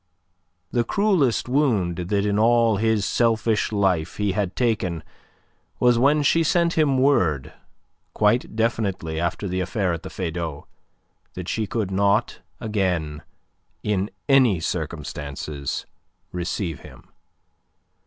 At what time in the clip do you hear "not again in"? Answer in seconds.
11.91-14.09